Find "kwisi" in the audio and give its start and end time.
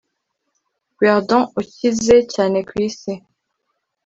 2.69-3.11